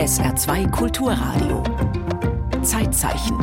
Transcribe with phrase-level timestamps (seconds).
[0.00, 1.62] SR2 Kulturradio.
[2.62, 3.36] Zeitzeichen.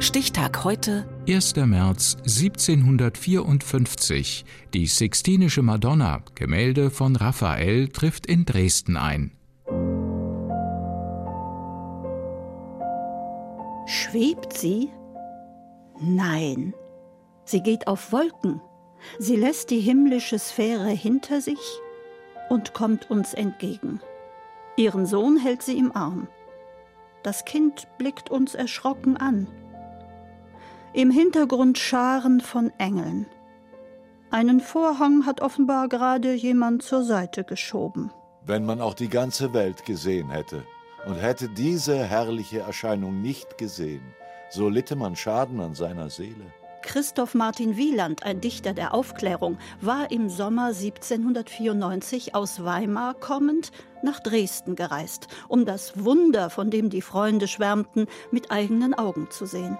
[0.00, 1.06] Stichtag heute.
[1.28, 1.56] 1.
[1.56, 4.46] März 1754.
[4.72, 9.32] Die Sixtinische Madonna, Gemälde von Raphael, trifft in Dresden ein.
[13.84, 14.88] Schwebt sie?
[16.00, 16.72] Nein,
[17.44, 18.62] sie geht auf Wolken.
[19.18, 21.58] Sie lässt die himmlische Sphäre hinter sich
[22.50, 24.00] und kommt uns entgegen.
[24.76, 26.28] Ihren Sohn hält sie im Arm.
[27.22, 29.46] Das Kind blickt uns erschrocken an.
[30.92, 33.26] Im Hintergrund Scharen von Engeln.
[34.30, 38.10] Einen Vorhang hat offenbar gerade jemand zur Seite geschoben.
[38.44, 40.64] Wenn man auch die ganze Welt gesehen hätte
[41.06, 44.02] und hätte diese herrliche Erscheinung nicht gesehen,
[44.50, 46.52] so litte man Schaden an seiner Seele.
[46.82, 53.70] Christoph Martin Wieland, ein Dichter der Aufklärung, war im Sommer 1794 aus Weimar kommend
[54.02, 59.46] nach Dresden gereist, um das Wunder, von dem die Freunde schwärmten, mit eigenen Augen zu
[59.46, 59.78] sehen.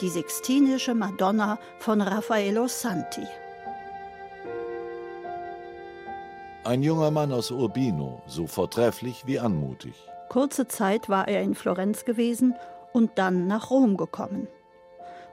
[0.00, 3.26] Die Sixtinische Madonna von Raffaello Santi.
[6.64, 9.94] Ein junger Mann aus Urbino, so vortrefflich wie anmutig.
[10.28, 12.54] Kurze Zeit war er in Florenz gewesen
[12.92, 14.46] und dann nach Rom gekommen.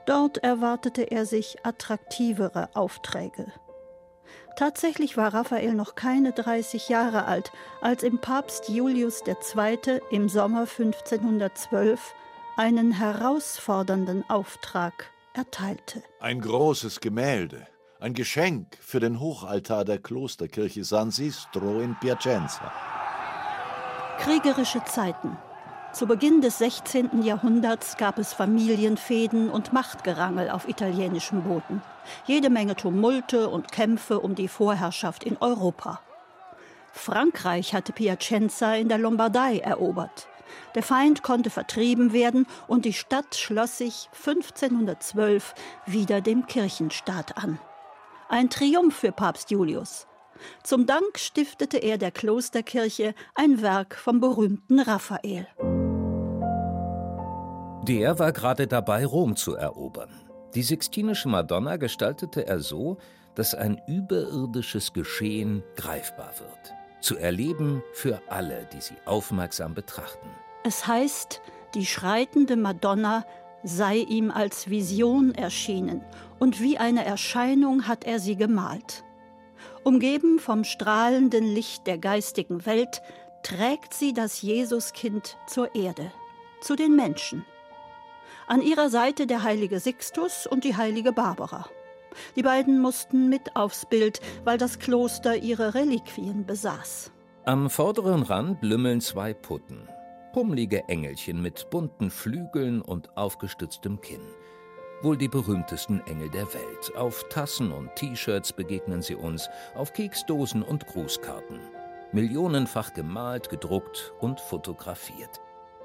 [0.06, 3.52] Dort erwartete er sich attraktivere Aufträge.
[4.56, 10.02] Tatsächlich war Raphael noch keine 30 Jahre alt, als ihm Papst Julius II.
[10.12, 12.14] im Sommer 1512
[12.58, 16.04] einen herausfordernden Auftrag erteilte.
[16.20, 17.68] Ein großes Gemälde,
[18.02, 22.72] ein Geschenk für den Hochaltar der Klosterkirche San Sistro in Piacenza.
[24.20, 25.38] Kriegerische Zeiten.
[25.92, 27.24] Zu Beginn des 16.
[27.24, 31.82] Jahrhunderts gab es Familienfäden und Machtgerangel auf italienischem Boden.
[32.26, 36.00] Jede Menge Tumulte und Kämpfe um die Vorherrschaft in Europa.
[36.92, 40.28] Frankreich hatte Piacenza in der Lombardei erobert.
[40.76, 45.56] Der Feind konnte vertrieben werden und die Stadt schloss sich 1512
[45.88, 47.60] wieder dem Kirchenstaat an.
[48.30, 50.06] Ein Triumph für Papst Julius.
[50.64, 55.48] Zum Dank stiftete er der Klosterkirche ein Werk vom berühmten Raphael.
[57.90, 60.12] Der war gerade dabei, Rom zu erobern.
[60.54, 63.00] Die Sixtinische Madonna gestaltete er so,
[63.34, 66.76] dass ein überirdisches Geschehen greifbar wird.
[67.02, 70.30] Zu erleben für alle, die sie aufmerksam betrachten.
[70.64, 71.42] Es heißt,
[71.74, 73.26] die schreitende Madonna
[73.64, 76.04] sei ihm als Vision erschienen
[76.38, 79.04] und wie eine Erscheinung hat er sie gemalt.
[79.84, 83.02] Umgeben vom strahlenden Licht der geistigen Welt
[83.42, 86.12] trägt sie das Jesuskind zur Erde,
[86.62, 87.44] zu den Menschen.
[88.50, 91.68] An ihrer Seite der heilige Sixtus und die heilige Barbara.
[92.36, 97.12] Die beiden mussten mit aufs Bild, weil das Kloster ihre Reliquien besaß.
[97.46, 99.88] Am vorderen Rand lümmeln zwei Putten.
[100.34, 104.22] Pummlige Engelchen mit bunten Flügeln und aufgestütztem Kinn
[105.02, 106.96] wohl die berühmtesten Engel der Welt.
[106.98, 111.60] Auf Tassen und T-Shirts begegnen sie uns, auf Keksdosen und Grußkarten.
[112.12, 115.40] Millionenfach gemalt, gedruckt und fotografiert.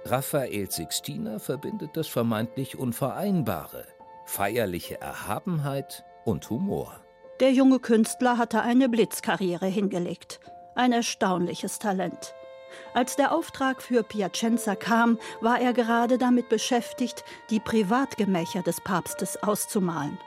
[0.07, 3.87] Raphael Sixtina verbindet das vermeintlich Unvereinbare,
[4.27, 7.01] feierliche Erhabenheit und Humor.
[7.41, 10.41] Der junge Künstler hatte eine Blitzkarriere hingelegt.
[10.75, 12.35] Ein erstaunliches Talent.
[12.93, 19.43] Als der Auftrag für Piacenza kam, war er gerade damit beschäftigt, die Privatgemächer des Papstes
[19.43, 20.19] auszumalen.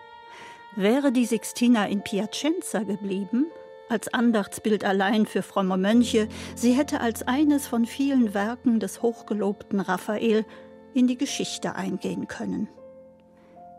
[0.76, 3.46] Wäre die Sixtina in Piacenza geblieben,
[3.90, 9.80] als Andachtsbild allein für fromme Mönche, sie hätte als eines von vielen Werken des hochgelobten
[9.80, 10.46] Raphael
[10.94, 12.70] in die Geschichte eingehen können.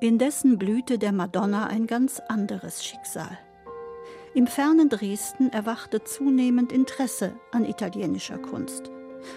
[0.01, 3.39] Indessen blühte der Madonna ein ganz anderes Schicksal.
[4.35, 8.93] Im fernen Dresden erwachte zunehmend Interesse an italienischer Kunst.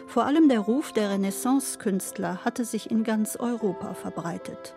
[0.06, 4.76] Vor allem der Ruf der Renaissance-Künstler hatte sich in ganz Europa verbreitet.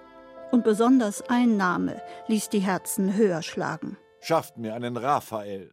[0.51, 3.99] Und besonders ein Name ließ die Herzen höher schlagen.
[4.21, 5.73] Schafft mir einen Raphael.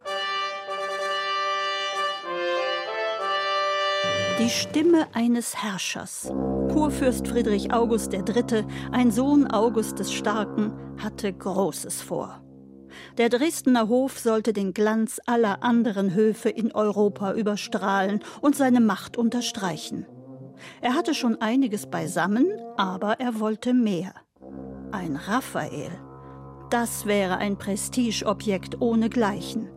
[4.42, 6.34] Die Stimme eines Herrschers.
[6.74, 12.42] Kurfürst Friedrich August III., ein Sohn August des Starken, hatte Großes vor.
[13.20, 19.16] Der Dresdner Hof sollte den Glanz aller anderen Höfe in Europa überstrahlen und seine Macht
[19.16, 20.08] unterstreichen.
[20.82, 22.48] Er hatte schon einiges beisammen,
[22.78, 24.16] aber er wollte mehr.
[24.92, 25.92] Ein Raphael.
[26.72, 29.70] Das wäre ein Prestigeobjekt ohnegleichen.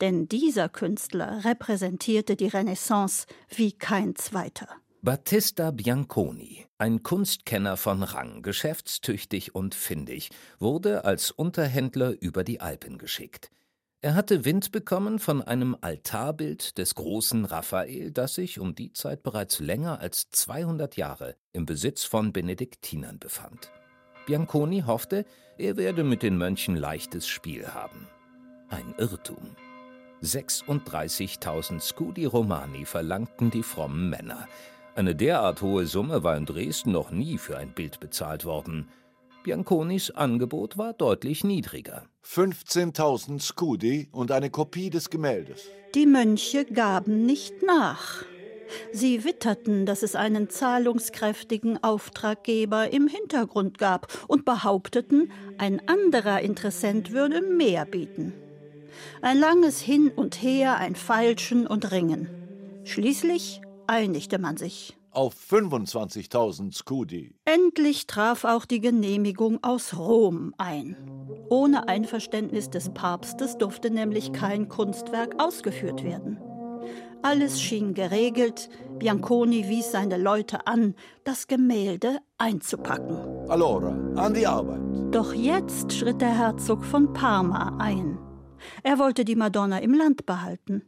[0.00, 4.68] Denn dieser Künstler repräsentierte die Renaissance wie kein zweiter.
[5.02, 12.98] Battista Bianconi, ein Kunstkenner von Rang, geschäftstüchtig und findig, wurde als Unterhändler über die Alpen
[12.98, 13.50] geschickt.
[14.02, 19.22] Er hatte Wind bekommen von einem Altarbild des großen Raphael, das sich um die Zeit
[19.22, 23.70] bereits länger als 200 Jahre im Besitz von Benediktinern befand.
[24.26, 25.26] Bianconi hoffte,
[25.58, 28.06] er werde mit den Mönchen leichtes Spiel haben.
[28.68, 29.56] Ein Irrtum.
[30.22, 34.46] 36.000 Scudi Romani verlangten die frommen Männer.
[34.94, 38.88] Eine derart hohe Summe war in Dresden noch nie für ein Bild bezahlt worden.
[39.44, 42.04] Bianconis Angebot war deutlich niedriger.
[42.26, 45.62] 15.000 Scudi und eine Kopie des Gemäldes.
[45.94, 48.22] Die Mönche gaben nicht nach.
[48.92, 57.12] Sie witterten, dass es einen zahlungskräftigen Auftraggeber im Hintergrund gab und behaupteten, ein anderer Interessent
[57.12, 58.34] würde mehr bieten.
[59.22, 62.28] Ein langes Hin und Her, ein Feilschen und Ringen.
[62.84, 67.34] Schließlich einigte man sich auf 25.000 Scudi.
[67.44, 70.96] Endlich traf auch die Genehmigung aus Rom ein.
[71.48, 76.38] Ohne Einverständnis des Papstes durfte nämlich kein Kunstwerk ausgeführt werden.
[77.22, 78.70] Alles schien geregelt.
[78.98, 80.94] Bianconi wies seine Leute an,
[81.24, 83.18] das Gemälde einzupacken.
[83.48, 84.80] Allora, an die Arbeit.
[85.10, 88.18] Doch jetzt schritt der Herzog von Parma ein.
[88.82, 90.82] Er wollte die Madonna im Land behalten.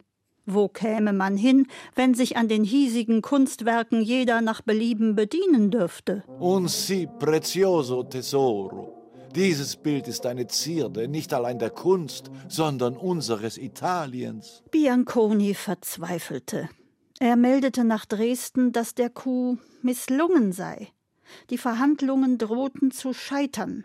[0.45, 6.25] Wo käme man hin, wenn sich an den hiesigen Kunstwerken jeder nach Belieben bedienen dürfte?
[6.41, 8.99] Un si prezioso tesoro.
[9.35, 14.63] Dieses Bild ist eine Zierde nicht allein der Kunst, sondern unseres Italiens.
[14.71, 16.69] Bianconi verzweifelte.
[17.19, 20.89] Er meldete nach Dresden, dass der Coup misslungen sei.
[21.51, 23.85] Die Verhandlungen drohten zu scheitern.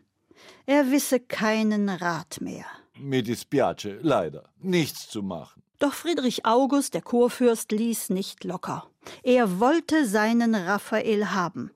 [0.65, 2.65] Er wisse keinen Rat mehr.
[2.99, 4.43] Mi dispiace, leider.
[4.59, 5.63] Nichts zu machen.
[5.79, 8.89] Doch Friedrich August, der Kurfürst, ließ nicht locker.
[9.23, 11.71] Er wollte seinen Raphael haben.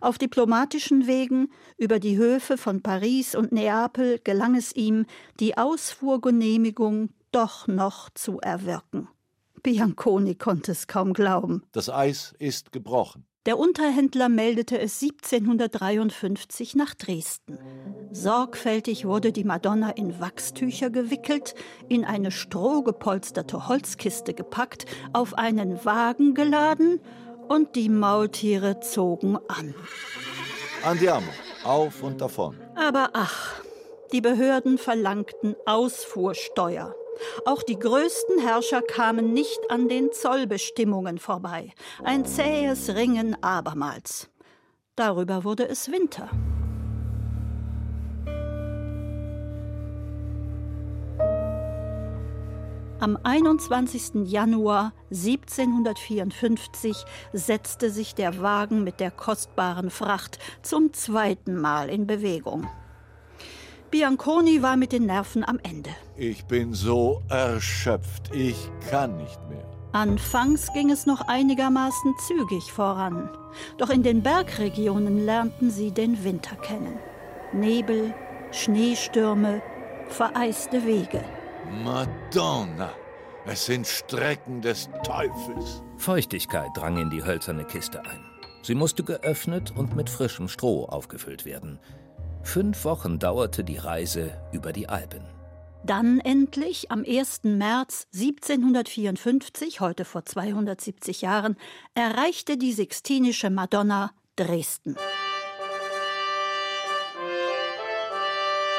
[0.00, 5.06] Auf diplomatischen Wegen über die Höfe von Paris und Neapel gelang es ihm,
[5.40, 9.08] die Ausfuhrgenehmigung doch noch zu erwirken.
[9.62, 11.62] Bianconi konnte es kaum glauben.
[11.72, 13.24] Das Eis ist gebrochen.
[13.44, 17.58] Der Unterhändler meldete es 1753 nach Dresden.
[18.12, 21.56] Sorgfältig wurde die Madonna in Wachstücher gewickelt,
[21.88, 27.00] in eine strohgepolsterte Holzkiste gepackt, auf einen Wagen geladen
[27.48, 29.74] und die Maultiere zogen an.
[30.84, 31.26] Andiamo,
[31.64, 32.56] auf und davon.
[32.76, 33.60] Aber ach,
[34.12, 36.94] die Behörden verlangten Ausfuhrsteuer.
[37.44, 41.72] Auch die größten Herrscher kamen nicht an den Zollbestimmungen vorbei.
[42.02, 44.28] Ein zähes Ringen abermals.
[44.96, 46.28] Darüber wurde es Winter.
[53.02, 54.30] Am 21.
[54.30, 62.68] Januar 1754 setzte sich der Wagen mit der kostbaren Fracht zum zweiten Mal in Bewegung.
[63.92, 65.90] Bianconi war mit den Nerven am Ende.
[66.16, 68.56] Ich bin so erschöpft, ich
[68.88, 69.66] kann nicht mehr.
[69.92, 73.28] Anfangs ging es noch einigermaßen zügig voran.
[73.76, 76.98] Doch in den Bergregionen lernten sie den Winter kennen.
[77.52, 78.14] Nebel,
[78.50, 79.60] Schneestürme,
[80.08, 81.22] vereiste Wege.
[81.84, 82.88] Madonna,
[83.44, 85.82] es sind Strecken des Teufels.
[85.98, 88.24] Feuchtigkeit drang in die hölzerne Kiste ein.
[88.62, 91.78] Sie musste geöffnet und mit frischem Stroh aufgefüllt werden.
[92.42, 95.22] Fünf Wochen dauerte die Reise über die Alpen.
[95.84, 97.44] Dann endlich, am 1.
[97.44, 101.56] März 1754, heute vor 270 Jahren,
[101.94, 104.96] erreichte die Sixtinische Madonna Dresden.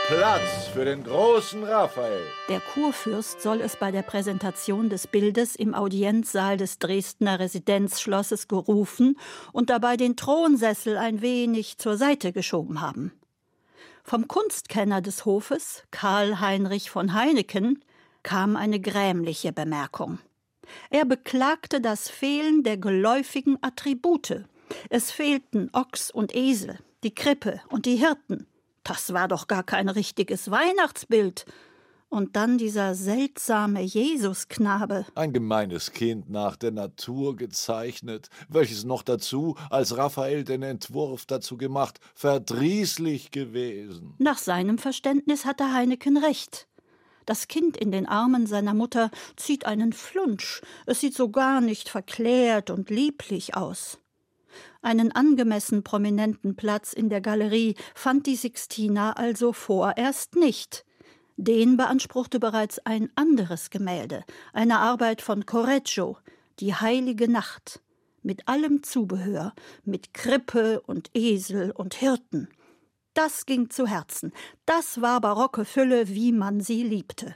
[0.07, 2.21] Platz für den großen Raphael.
[2.49, 9.17] Der Kurfürst soll es bei der Präsentation des Bildes im Audienzsaal des Dresdner Residenzschlosses gerufen
[9.53, 13.13] und dabei den Thronsessel ein wenig zur Seite geschoben haben.
[14.05, 17.83] Vom Kunstkenner des Hofes, Karl Heinrich von Heineken,
[18.21, 20.19] kam eine grämliche Bemerkung.
[20.89, 24.43] Er beklagte das Fehlen der geläufigen Attribute.
[24.89, 28.45] Es fehlten Ochs und Esel, die Krippe und die Hirten.
[28.83, 31.45] Das war doch gar kein richtiges Weihnachtsbild.
[32.13, 35.07] Und dann dieser seltsame Jesusknabe.
[35.15, 41.57] Ein gemeines Kind nach der Natur gezeichnet, welches noch dazu, als Raphael den Entwurf dazu
[41.57, 44.13] gemacht, verdrießlich gewesen.
[44.19, 46.67] Nach seinem Verständnis hatte Heineken recht.
[47.25, 50.61] Das Kind in den Armen seiner Mutter zieht einen Flunsch.
[50.85, 53.97] Es sieht so gar nicht verklärt und lieblich aus.
[54.83, 60.85] Einen angemessen prominenten Platz in der Galerie fand die Sixtina also vorerst nicht.
[61.37, 64.23] Den beanspruchte bereits ein anderes Gemälde,
[64.53, 66.17] eine Arbeit von Correggio,
[66.59, 67.81] Die heilige Nacht,
[68.21, 72.49] mit allem Zubehör, mit Krippe und Esel und Hirten.
[73.15, 74.31] Das ging zu Herzen,
[74.65, 77.35] das war barocke Fülle, wie man sie liebte.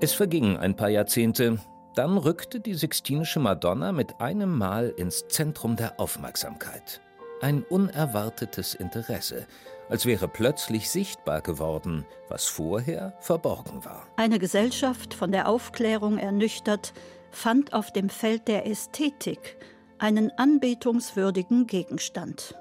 [0.00, 1.58] Es vergingen ein paar Jahrzehnte,
[1.94, 7.00] dann rückte die Sixtinische Madonna mit einem Mal ins Zentrum der Aufmerksamkeit.
[7.42, 9.48] Ein unerwartetes Interesse,
[9.88, 14.06] als wäre plötzlich sichtbar geworden, was vorher verborgen war.
[14.14, 16.92] Eine Gesellschaft, von der Aufklärung ernüchtert,
[17.32, 19.56] fand auf dem Feld der Ästhetik
[19.98, 22.54] einen anbetungswürdigen Gegenstand.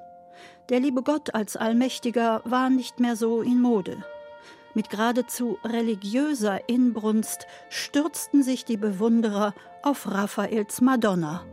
[0.70, 4.04] Der liebe Gott als Allmächtiger war nicht mehr so in Mode.
[4.74, 11.46] Mit geradezu religiöser Inbrunst stürzten sich die Bewunderer auf Raphaels Madonna.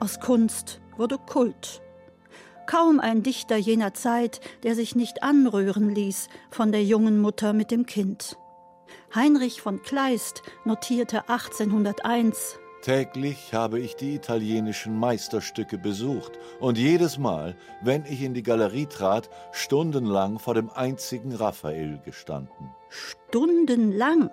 [0.00, 1.80] Aus Kunst wurde Kult.
[2.72, 7.70] Kaum ein Dichter jener Zeit, der sich nicht anrühren ließ von der jungen Mutter mit
[7.70, 8.38] dem Kind.
[9.14, 17.58] Heinrich von Kleist notierte 1801 Täglich habe ich die italienischen Meisterstücke besucht und jedes Mal,
[17.82, 22.70] wenn ich in die Galerie trat, stundenlang vor dem einzigen Raphael gestanden.
[22.88, 24.30] Stundenlang?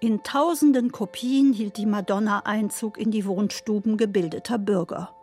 [0.00, 5.15] In tausenden Kopien hielt die Madonna Einzug in die Wohnstuben gebildeter Bürger.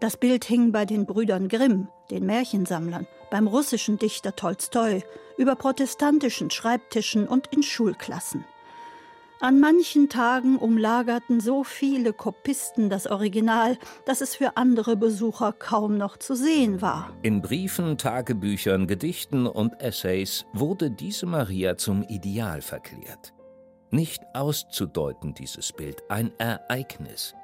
[0.00, 5.02] Das Bild hing bei den Brüdern Grimm, den Märchensammlern, beim russischen Dichter Tolstoi,
[5.36, 8.44] über protestantischen Schreibtischen und in Schulklassen.
[9.42, 15.96] An manchen Tagen umlagerten so viele Kopisten das Original, dass es für andere Besucher kaum
[15.96, 17.10] noch zu sehen war.
[17.22, 23.32] In Briefen, Tagebüchern, Gedichten und Essays wurde diese Maria zum Ideal verklärt.
[23.90, 27.34] Nicht auszudeuten dieses Bild, ein Ereignis.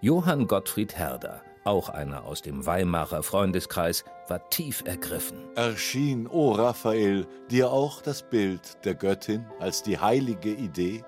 [0.00, 5.38] Johann Gottfried Herder, auch einer aus dem Weimarer Freundeskreis, war tief ergriffen.
[5.54, 11.04] Erschien, o oh Raphael, dir auch das Bild der Göttin als die heilige Idee?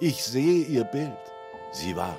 [0.00, 1.12] Ich sehe ihr Bild.
[1.72, 2.16] Sie war's.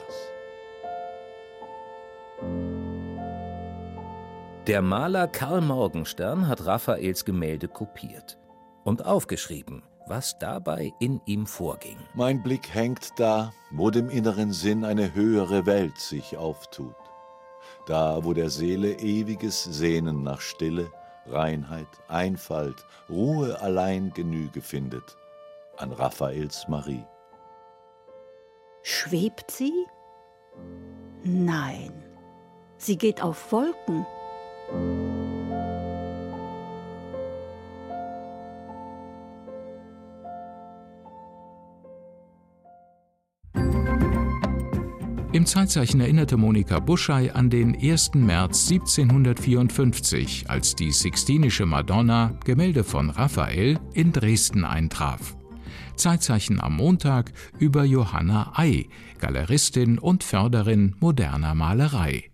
[4.67, 8.37] Der Maler Karl Morgenstern hat Raphaels Gemälde kopiert
[8.83, 11.97] und aufgeschrieben, was dabei in ihm vorging.
[12.13, 16.95] Mein Blick hängt da, wo dem inneren Sinn eine höhere Welt sich auftut.
[17.85, 20.91] Da, wo der Seele ewiges Sehnen nach Stille,
[21.27, 25.17] Reinheit, Einfalt, Ruhe allein Genüge findet,
[25.77, 27.05] an Raphaels Marie.
[28.83, 29.73] Schwebt sie?
[31.23, 31.91] Nein,
[32.77, 34.05] sie geht auf Wolken.
[45.37, 48.15] Im Zeitzeichen erinnerte Monika Buschey an den 1.
[48.15, 55.37] März 1754, als die Sixtinische Madonna, Gemälde von Raphael, in Dresden eintraf.
[55.95, 58.87] Zeitzeichen am Montag über Johanna Ei,
[59.19, 62.31] Galeristin und Förderin moderner Malerei